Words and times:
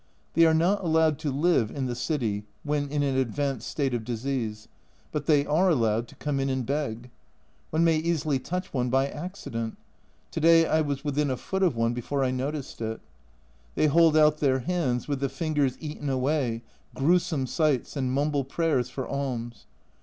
They 0.33 0.47
are 0.47 0.53
not 0.55 0.83
allowed 0.83 1.19
to 1.19 1.31
live 1.31 1.69
in 1.69 1.85
the 1.85 1.93
city, 1.93 2.43
when 2.63 2.89
in 2.89 3.03
an 3.03 3.15
advanced 3.15 3.69
state 3.69 3.93
of 3.93 4.03
disease, 4.03 4.67
but 5.11 5.27
they 5.27 5.45
are 5.45 5.69
allowed 5.69 6.07
to 6.07 6.15
come 6.15 6.39
in 6.39 6.49
and 6.49 6.65
beg. 6.65 7.11
One 7.69 7.83
may 7.83 7.97
easily 7.97 8.39
touch 8.39 8.73
one 8.73 8.89
by 8.89 9.07
accident! 9.09 9.77
To 10.31 10.39
day 10.39 10.65
I 10.65 10.81
was 10.81 11.05
within 11.05 11.29
a 11.29 11.37
foot 11.37 11.61
of 11.61 11.75
one 11.75 11.93
before 11.93 12.23
I 12.23 12.31
noticed 12.31 12.81
it. 12.81 12.99
They 13.75 13.85
hold 13.85 14.17
out 14.17 14.39
their 14.39 14.61
hands, 14.61 15.07
with 15.07 15.19
the 15.19 15.29
fingers 15.29 15.77
eaten 15.79 16.09
away, 16.09 16.63
gruesome 16.95 17.45
sights, 17.45 17.95
and 17.95 18.11
mumble 18.11 18.43
prayers 18.43 18.89
for 18.89 19.07
alms. 19.07 19.67